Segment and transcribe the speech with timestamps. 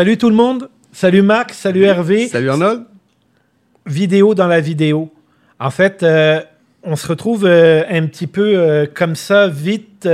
[0.00, 0.70] Salut tout le monde.
[0.92, 1.52] Salut Marc.
[1.52, 2.26] Salut Hervé.
[2.28, 2.84] Salut Arnold.
[3.84, 5.12] Vidéo dans la vidéo.
[5.58, 6.40] En fait, euh,
[6.82, 10.08] on se retrouve euh, un petit peu euh, comme ça, vite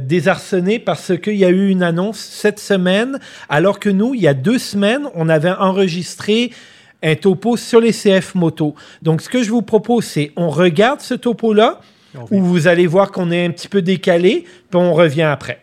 [0.00, 4.26] désarçonné parce qu'il y a eu une annonce cette semaine, alors que nous, il y
[4.26, 6.50] a deux semaines, on avait enregistré
[7.04, 8.74] un topo sur les CF moto.
[9.00, 11.78] Donc, ce que je vous propose, c'est on regarde ce topo-là,
[12.32, 15.60] où vous allez voir qu'on est un petit peu décalé, puis on revient après.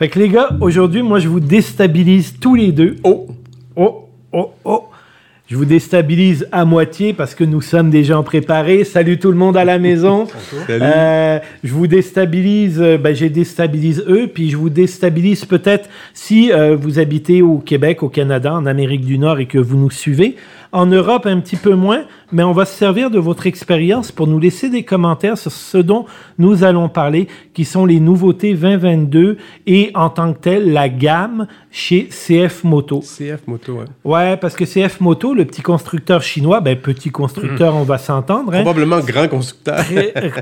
[0.00, 2.96] Fait que les gars, aujourd'hui, moi, je vous déstabilise tous les deux.
[3.04, 3.26] Oh,
[3.76, 4.84] oh, oh, oh.
[5.46, 8.84] Je vous déstabilise à moitié parce que nous sommes des gens préparés.
[8.84, 10.26] Salut tout le monde à la maison.
[10.66, 10.82] Salut.
[10.82, 16.50] Euh, je vous déstabilise, euh, ben, je déstabilise eux, puis je vous déstabilise peut-être si
[16.50, 19.90] euh, vous habitez au Québec, au Canada, en Amérique du Nord et que vous nous
[19.90, 20.36] suivez.
[20.72, 22.02] En Europe, un petit peu moins,
[22.32, 25.78] mais on va se servir de votre expérience pour nous laisser des commentaires sur ce
[25.78, 26.06] dont
[26.38, 31.46] nous allons parler, qui sont les nouveautés 2022 et en tant que tel, la gamme
[31.72, 33.00] chez CF Moto.
[33.00, 33.84] CF Moto, ouais.
[34.04, 38.54] Ouais, parce que CF Moto, le petit constructeur chinois, ben petit constructeur, on va s'entendre.
[38.54, 38.62] hein.
[38.62, 39.80] Probablement grand constructeur.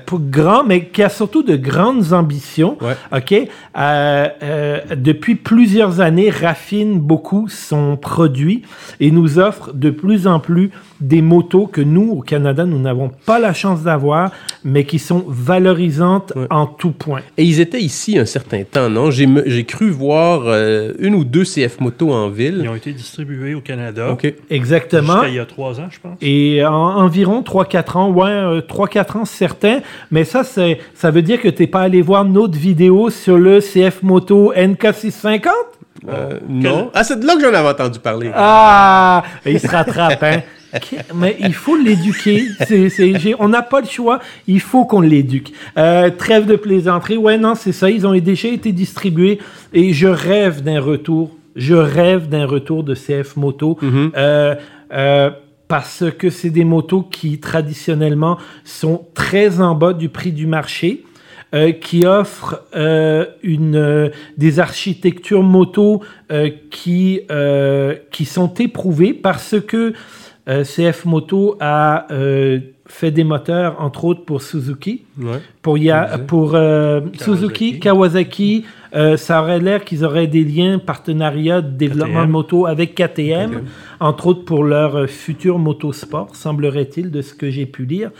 [0.06, 2.76] Pour grand, mais qui a surtout de grandes ambitions.
[2.80, 2.96] Ouais.
[3.16, 3.32] OK?
[3.32, 8.62] Euh, euh, depuis plusieurs années, raffine beaucoup son produit
[9.00, 13.10] et nous offre de plus en plus des motos que nous, au Canada, nous n'avons
[13.26, 14.30] pas la chance d'avoir,
[14.64, 16.46] mais qui sont valorisantes Ouais.
[16.50, 17.20] en tout point.
[17.36, 19.10] Et ils étaient ici un certain temps, non?
[19.10, 22.68] J'ai cru voir euh, une ou deux CF Moto en Ils ville.
[22.68, 24.10] ont été distribués au Canada.
[24.12, 24.32] OK.
[24.50, 25.22] Exactement.
[25.24, 26.16] Il y a trois ans, je pense.
[26.20, 29.80] Et en, environ 3-4 ans, ouais, euh, 3-4 ans certains.
[30.10, 33.60] Mais ça, ça veut dire que tu n'es pas allé voir notre vidéo sur le
[33.60, 35.48] CF Moto NK650?
[36.08, 36.90] Euh, non.
[36.94, 38.30] Ah, c'est de là que j'en avais entendu parler.
[38.34, 39.22] Ah!
[39.46, 40.40] Il se rattrape, hein?
[41.14, 42.44] Mais il faut l'éduquer.
[42.66, 44.20] C'est, c'est- j'ai- on n'a pas le choix.
[44.46, 45.50] Il faut qu'on l'éduque.
[45.78, 47.16] Euh, trêve de plaisanterie.
[47.16, 47.90] Ouais, non, c'est ça.
[47.90, 49.38] Ils ont déjà été distribués
[49.72, 51.34] et je rêve d'un retour.
[51.56, 53.78] Je rêve d'un retour de CF Moto.
[53.80, 54.12] Mhm.
[54.16, 54.54] Euh,
[54.92, 55.30] euh,
[55.68, 61.02] parce que c'est des motos qui traditionnellement sont très en bas du prix du marché.
[61.54, 66.02] Euh, qui offrent euh, une, euh, des architectures moto
[66.70, 67.20] qui,
[68.10, 69.92] qui sont éprouvées parce que
[70.46, 72.06] CF Moto a
[72.86, 75.40] fait des moteurs, entre autres pour Suzuki, Ouais.
[75.60, 78.64] pour, Ya- pour euh, Suzuki, Kawasaki.
[78.94, 82.26] euh, ça aurait l'air qu'ils auraient des liens, partenariats de développement KTM.
[82.26, 83.62] de moto avec KTM, KTM.
[84.00, 88.10] entre autres pour leur euh, futur motosport, semblerait-il, de ce que j'ai pu lire.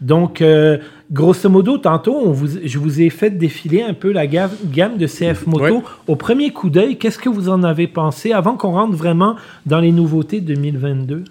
[0.00, 0.78] Donc, euh,
[1.10, 4.98] grosso modo, tantôt, on vous, je vous ai fait défiler un peu la gamme, gamme
[4.98, 5.76] de CF Moto.
[5.76, 5.82] Ouais.
[6.06, 9.80] Au premier coup d'œil, qu'est-ce que vous en avez pensé avant qu'on rentre vraiment dans
[9.80, 11.24] les nouveautés 2022?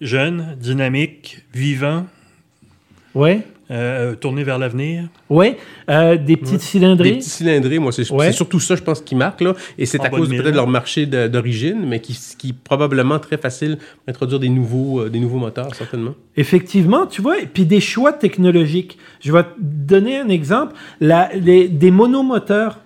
[0.00, 2.04] Jeune, dynamique, vivant,
[3.14, 5.04] Ouais, euh, tourné vers l'avenir.
[5.30, 5.56] ouais,
[5.90, 7.12] euh, des petites Des cylindrées.
[7.12, 8.32] petits cylindrés, moi, c'est Ouais.
[8.32, 9.54] surtout ça, je pense, qui marque, là.
[9.78, 10.52] Et c'est à cause de peut-être mille.
[10.52, 15.08] de leur marché d'origine, mais qui, qui est probablement très facile d'introduire des nouveaux, euh,
[15.10, 16.14] des nouveaux moteurs, certainement.
[16.36, 18.98] Effectivement, tu vois, et puis des choix technologiques.
[19.20, 20.74] Je vais te donner un exemple.
[21.00, 22.80] La- les- des monomoteurs,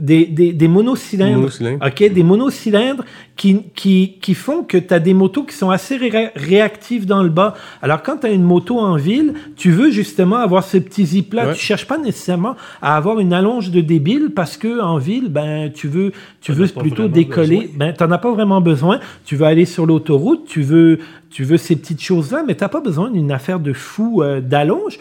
[0.00, 1.38] des, des, des monocylindres.
[1.38, 1.86] Monocylindres.
[1.86, 3.04] OK, des monocylindres
[3.36, 7.22] qui, qui, qui font que tu as des motos qui sont assez ré- réactives dans
[7.22, 7.54] le bas.
[7.82, 11.48] Alors, quand tu as une moto en ville, tu veux justement avoir ce petit zip-là.
[11.48, 11.54] Ouais.
[11.54, 15.70] Tu cherches pas nécessairement à avoir une allonge de débile parce que en ville, ben,
[15.72, 17.56] tu veux, tu veux plutôt décoller.
[17.62, 17.76] besoin.
[17.76, 19.00] Ben, t'en as pas vraiment besoin.
[19.24, 20.98] Tu veux aller sur l'autoroute, tu veux,
[21.30, 24.98] tu veux ces petites choses-là, mais t'as pas besoin d'une affaire de fou euh, d'allonge.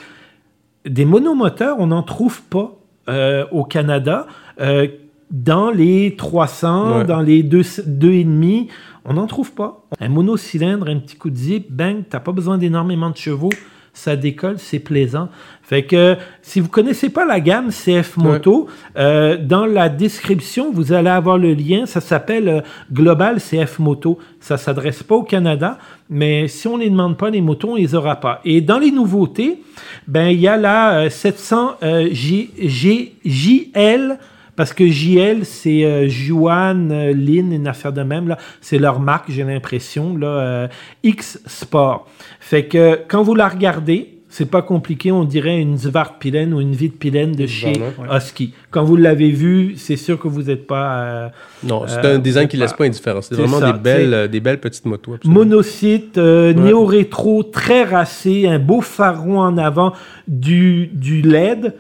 [0.88, 4.28] Des monomoteurs, on n'en trouve pas euh, au Canada.
[4.60, 4.88] Euh,
[5.32, 7.06] dans les 300, Ouais.
[7.06, 8.68] dans les 2,5,
[9.06, 9.86] on n'en trouve pas.
[10.00, 13.52] Un monocylindre, un petit coup de zip, bang, t'as pas besoin d'énormément de chevaux,
[14.00, 15.30] ça décolle, c'est plaisant.
[15.64, 18.68] Fait que si vous connaissez pas la gamme CF Moto,
[18.98, 22.62] euh, dans la description, vous allez avoir le lien, ça s'appelle euh,
[22.92, 24.18] Global CF Moto.
[24.40, 25.78] Ça s'adresse pas au Canada,
[26.10, 28.42] mais si on les demande pas les motos, on les aura pas.
[28.46, 29.62] Et dans les nouveautés,
[30.08, 34.18] ben il y a la euh, 700 euh, J, G- JL
[34.60, 38.36] parce que JL, c'est euh, Juan, euh, Lin, une affaire de même.
[38.60, 40.18] C'est leur marque, j'ai l'impression.
[40.18, 40.68] là, euh,
[41.02, 42.06] X Sport.
[42.42, 46.74] Fait que quand vous la regardez, c'est pas compliqué, on dirait une Svartpilen ou une
[46.74, 48.54] Vitpilen de chez Voilà, Husky.
[48.70, 51.00] Quand vous l'avez vu, c'est sûr que vous n'êtes pas...
[51.04, 51.28] euh,
[51.64, 53.22] Non, c'est un design qui laisse pas- indifférent.
[53.22, 55.14] C'est vraiment ça, des, belles, euh, des belles petites motos.
[55.14, 55.40] absolument.
[55.40, 56.54] Monocyte, Ouais.
[56.54, 59.94] néo-rétro, très racé, un beau pharaon en avant,
[60.28, 61.76] du, du LED.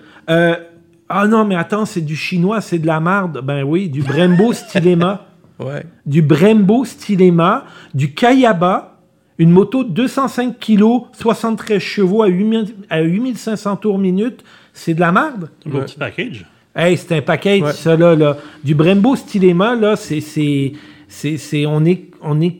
[1.09, 3.41] Ah non, mais attends, c'est du chinois, c'est de la marde.
[3.43, 5.25] Ben oui, du Brembo Stylema.
[5.59, 5.83] Ouais.
[6.05, 8.97] du Brembo Stylema, du Kayaba,
[9.37, 14.41] une moto de 205 kg, 73 chevaux à 8000 à 8500 tours minute.
[14.71, 15.49] C'est de la marde.
[15.67, 15.81] Un Ouais.
[15.81, 16.45] petit package.
[16.73, 17.73] Hey, c'est un package, Ouais.
[17.73, 18.37] ça, là, là.
[18.63, 20.71] Du Brembo Stylema, là, c'est, c'est,
[21.09, 22.55] C'est, c'est, on est, on est,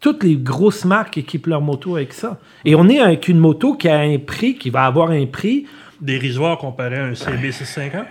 [0.00, 2.40] toutes les grosses marques équipent leur moto avec ça.
[2.64, 5.66] Et on est avec une moto qui a un prix, qui va avoir un prix
[6.00, 8.06] Dérisoire comparé à un CB650?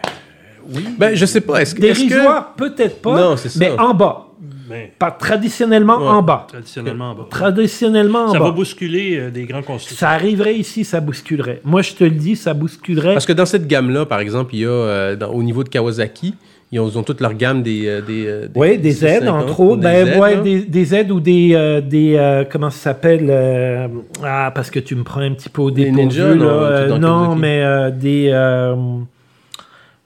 [0.98, 1.62] Ben, je sais pas.
[1.62, 1.84] Est-ce que.
[1.86, 3.60] est-ce que- dérisoire, peut-être pas, Non, c'est ça.
[3.60, 4.24] mais en bas.
[4.70, 6.08] Ben, Pas traditionnellement Ouais.
[6.10, 6.46] en bas.
[6.50, 7.26] traditionnellement, bas.
[7.30, 8.46] Traditionnellement en Ça bas.
[8.46, 9.98] va bousculer euh, des grands constructeurs.
[9.98, 11.62] Ça arriverait ici, ça bousculerait.
[11.64, 13.14] Moi, je te le dis, ça bousculerait.
[13.14, 15.70] Parce que dans cette gamme-là, par exemple, il y a, euh, dans- au niveau de
[15.70, 16.36] Kawasaki,
[16.74, 17.88] ils ont, ils ont toute leur gamme des.
[17.88, 19.78] euh, des, euh, Oui, des aides, 650, entre autres.
[19.78, 21.52] des Ben, aides, ouais, des, des aides ou des.
[21.54, 23.88] euh, des euh, comment ça s'appelle euh,
[24.22, 26.04] Ah, parce que tu me prends un petit peu au Des dépourvu.
[26.04, 26.52] Ninja, non, là.
[26.52, 28.30] Euh, mais euh, des.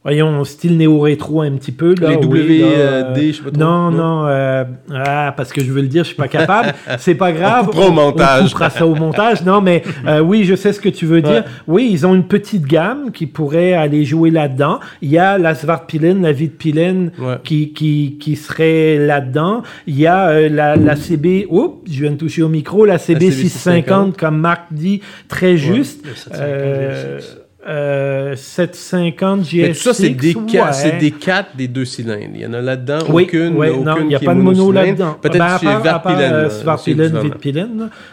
[0.03, 1.93] Euh, voyons, style néo-rétro un petit peu.
[2.01, 3.59] Là, Les WD, euh, je sais pas trop.
[3.59, 4.25] Non, non.
[4.27, 4.63] euh,
[4.93, 6.73] ah, parce que je veux le dire, je suis pas capable.
[6.97, 7.67] C'est pas grave.
[7.67, 8.41] coupera au montage.
[8.41, 9.43] On coupera ça au montage.
[9.43, 11.43] Non, mais euh, oui, je sais ce que tu veux dire.
[11.67, 14.79] Oui, ils ont une petite gamme qui pourrait aller jouer là-dedans.
[15.03, 17.35] Il y a la Svartpilen, la Vitpilen Ouais.
[17.43, 19.61] qui, qui, qui serait là-dedans.
[19.85, 22.97] Il y a euh, la, la CB, oups, je viens de toucher au micro, la
[22.97, 26.05] CB, CB 650, comme Marc dit, très juste.
[26.15, 28.33] 750 Euh, GSX.
[28.33, 29.61] euh, 750 GSX.
[29.61, 30.97] Mais tout ça, c'est des, ouais.
[30.99, 32.31] des 4 des deux cylindres.
[32.33, 34.33] Il y en a là-dedans, Oui, aucune, ouais, aucune non, il n'y a qui pas
[34.33, 34.87] de mono monocylindre.
[34.87, 35.17] là-dedans.
[35.21, 36.33] Peut-être Ben, chez part, Verpillen.
[36.33, 36.49] euh,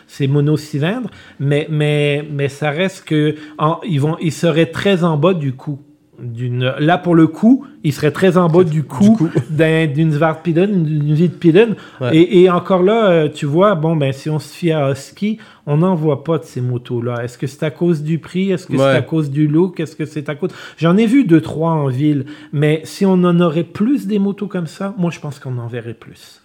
[0.06, 1.10] c'est monocylindre,
[1.40, 5.52] mais, mais, mais ça reste que en- ils, vont, ils seraient très en bas du
[5.54, 5.78] coup.
[6.20, 9.17] D'une, là, pour le coup, ils seraient très en bas du coup,
[9.50, 11.76] d'un- d'une Svartpilen, d'une.
[12.00, 12.17] Ouais.
[12.17, 15.38] Et, et encore là, euh, tu vois, bon, ben, si on se fie à Husky,
[15.67, 17.23] on n'en voit pas de ces motos-là.
[17.23, 18.50] Est-ce que c'est à cause du prix?
[18.50, 19.79] Est-ce que c'est à cause du look?
[19.79, 20.50] Est-ce que c'est à cause...
[20.76, 24.47] J'en ai vu deux, trois en ville, mais si on en aurait plus des motos
[24.49, 26.43] comme ça, moi, je pense qu'on en verrait plus.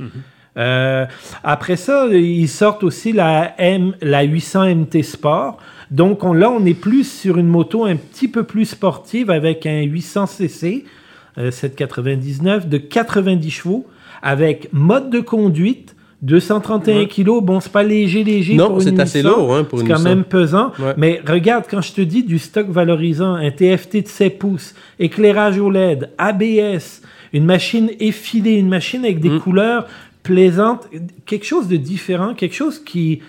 [0.55, 1.05] Euh,
[1.43, 5.57] après ça, ils sortent aussi la, M, la 800 MT Sport.
[5.93, 9.65] Donc on, là, on est plus sur une moto un petit peu plus sportive avec
[9.65, 10.83] un 800 cc,
[11.37, 13.85] euh, 799 de 90 chevaux,
[14.21, 17.07] avec mode de conduite, 231 Ouais.
[17.07, 17.25] kg.
[17.43, 18.55] Bon, c'est pas léger, léger.
[18.55, 19.29] Non, c'est assez 800.
[19.37, 20.09] lourd hein, pour C'est une quand 800.
[20.09, 20.71] même pesant.
[20.79, 20.93] Ouais.
[20.97, 25.59] Mais regarde, quand je te dis du stock valorisant, un TFT de 7 pouces, éclairage
[25.59, 27.01] OLED, ABS,
[27.33, 29.39] une machine effilée, une machine avec des Mm.
[29.41, 29.87] couleurs
[30.23, 30.87] plaisantes,
[31.25, 33.19] quelque chose de différent, quelque chose qui,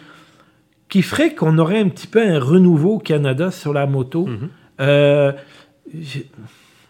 [0.94, 4.28] qui ferait qu'on aurait un petit peu un renouveau au Canada sur la moto?
[4.28, 4.48] Mm-hmm.
[4.80, 5.32] Euh,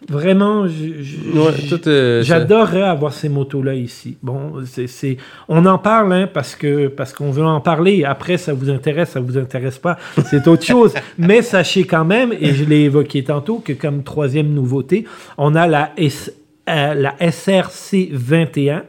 [0.07, 4.17] vraiment, Ouais, J'adorerais avoir ces motos-là ici.
[4.21, 5.17] Bon, c'est, c'est-
[5.47, 8.03] on en parle hein, parce que parce qu'on veut en parler.
[8.03, 9.97] Après, ça vous intéresse, ça vous intéresse pas,
[10.29, 10.93] c'est autre chose.
[11.17, 15.05] Mais sachez quand même, et je l'ai évoqué tantôt, que comme troisième nouveauté,
[15.39, 16.31] on a la S-
[16.69, 18.83] euh, la SRC 21.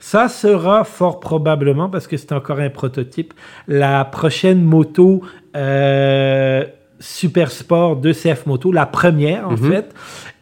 [0.00, 3.32] Ça sera fort probablement, parce que c'est encore un prototype,
[3.68, 5.22] la prochaine moto
[5.56, 6.64] euh,
[7.00, 9.72] Super Sport de CF Moto, la première en Mhm.
[9.72, 9.92] fait.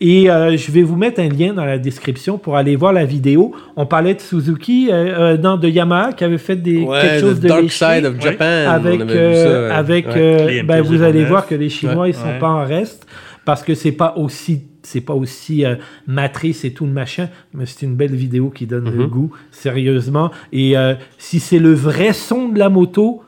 [0.02, 3.06] Et euh, je vais vous mettre un lien dans la description pour aller voir la
[3.06, 3.52] vidéo.
[3.76, 4.93] On parlait de Suzuki, euh,
[5.34, 7.84] euh, non, de Yamaha qui avait fait des, Ouais, quelque chose the de Dark léché
[7.96, 8.70] Side of Japan.
[8.70, 9.75] avec, euh, ça, ouais.
[9.78, 10.12] avec Ouais.
[10.16, 11.02] euh, ben, vous MT-09.
[11.08, 12.38] allez voir que les Chinois ils sont Ouais.
[12.38, 13.06] pas en reste
[13.44, 15.76] parce que c'est pas aussi c'est pas aussi euh,
[16.06, 19.06] matrice et tout le machin mais c'est une belle vidéo qui donne le Mhm.
[19.08, 23.22] goût sérieusement et euh, si c'est le vrai son de la moto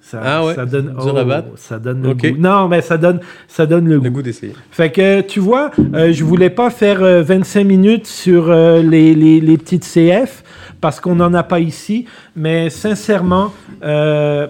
[0.00, 0.94] ça, Ah ouais, ça donne
[1.26, 1.48] battre.
[1.56, 4.52] ça donne le goût non mais ça donne ça donne le, Le goût goût d'essayer.
[4.70, 9.14] fait que tu vois, euh, je voulais pas faire euh, 25 minutes sur euh, les,
[9.14, 10.42] les, les petites CF
[10.80, 13.52] parce qu'on n'en a pas ici, mais sincèrement,
[13.84, 14.48] euh,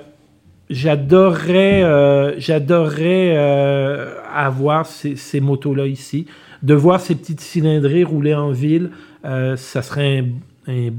[0.70, 6.26] j'adorerais euh, j'adorerais euh, avoir ces, ces motos-là ici.
[6.62, 8.90] De voir ces petites cylindrées rouler en ville,
[9.24, 10.24] euh, ça serait
[10.68, 10.90] un, un,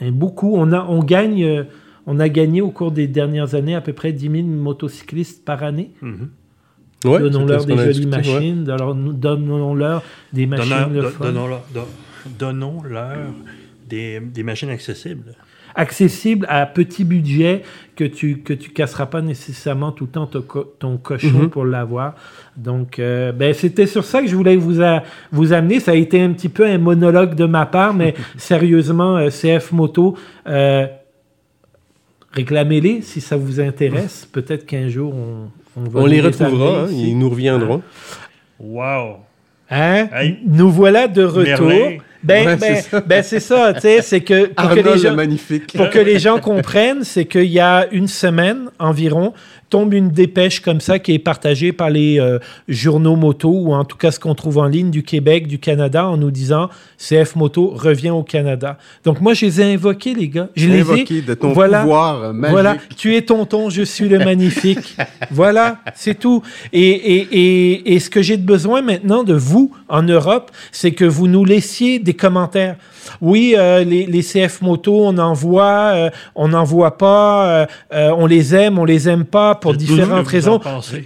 [0.00, 0.52] un beau coup.
[0.56, 1.62] On a, on gagne, euh,
[2.06, 5.62] on a gagné au cours des dernières années à peu près 10 000 motocyclistes par
[5.62, 5.90] année.
[6.02, 6.28] Mhm.
[7.04, 8.34] Ouais, Donnons-leur des jolies discuté, ouais.
[8.34, 10.72] machines, donnons- donnons-leur des machines
[12.38, 13.16] donnons-leur
[13.88, 15.34] des, des machines accessibles.
[15.78, 17.60] accessibles à petit budget
[17.96, 21.50] que tu que tu casseras pas nécessairement tout le temps ton, co- ton cochon Mhm.
[21.50, 22.14] pour l'avoir.
[22.56, 25.02] Donc euh, ben c'était sur ça que je voulais vous a-
[25.32, 25.78] vous amener.
[25.80, 29.72] Ça a été un petit peu un monologue de ma part, mais sérieusement euh, CF
[29.72, 30.16] Moto.
[30.46, 30.86] euh,
[32.32, 34.26] Réclamez-les si ça vous intéresse.
[34.32, 35.48] Peut-être qu'un jour on,
[35.80, 37.82] on va On les retrouvera, hein, ils nous reviendront.
[38.58, 39.18] Wow!
[39.70, 40.08] Hein?
[40.12, 40.38] Hey.
[40.46, 41.66] Nous voilà de retour.
[41.68, 41.98] Merlin.
[42.26, 43.00] Ben, Ouais, ben, c'est ça.
[43.00, 45.76] ben, c'est ça, tu sais, c'est que pour que les gens, le magnifique.
[45.76, 49.32] pour que les gens comprennent, c'est qu'il y a une semaine environ,
[49.70, 53.84] tombe une dépêche comme ça qui est partagée par les euh, journaux moto, ou en
[53.84, 56.68] tout cas ce qu'on trouve en ligne du Québec, du Canada, en nous disant
[56.98, 58.78] CF Moto revient au Canada.
[59.04, 60.48] Donc moi, je les ai invoqués, les gars.
[60.56, 62.52] Je les ai Invoqué de ton voilà, pouvoir magique.
[62.52, 64.96] Voilà, tu es tonton, je suis le magnifique.
[65.30, 66.42] voilà, c'est tout.
[66.72, 70.92] Et, et, et, et ce que j'ai de besoin maintenant de vous en Europe, c'est
[70.92, 72.76] que vous nous laissiez des commentaires.
[73.20, 77.66] Oui, euh, les, les CF Moto, on en voit, euh, on n'en voit pas, euh,
[77.92, 80.60] euh, on les aime, on les aime pas pour différentes raisons.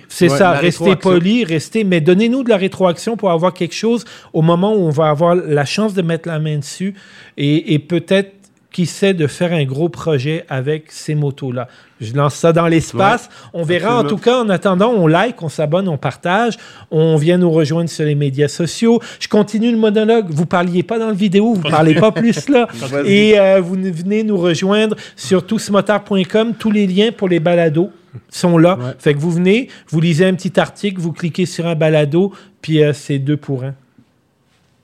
[0.09, 4.05] C'est Ouais, ça, restez poli, restez, mais donnez-nous de la rétroaction pour avoir quelque chose
[4.33, 6.95] au moment où on va avoir la chance de mettre la main dessus
[7.37, 8.33] et, et peut-être,
[8.73, 11.69] qui sait, de faire un gros projet avec ces motos-là.
[12.01, 13.29] Je lance ça dans l'espace.
[13.53, 13.99] on verra.
[13.99, 16.57] En tout cas, en attendant, on like, on s'abonne, on partage.
[16.91, 19.01] On vient nous rejoindre sur les médias sociaux.
[19.19, 20.27] Je continue le monologue.
[20.31, 22.69] Vous parliez pas dans le vidéo, vous parlez pas plus là.
[23.05, 26.55] Et euh, vous venez nous rejoindre sur tousmotard.com.
[26.59, 27.91] Tous les liens pour les balados
[28.29, 28.79] sont là.
[28.79, 28.93] Ouais.
[28.99, 32.83] Fait que vous venez, vous lisez un petit article, vous cliquez sur un balado, puis
[32.83, 33.75] euh, c'est deux pour un.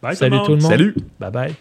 [0.02, 0.70] Bye, Salut tout le monde.
[0.70, 0.94] Salut!
[1.18, 1.54] Bye bye.